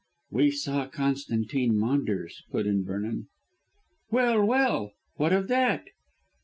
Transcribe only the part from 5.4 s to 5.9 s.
that?"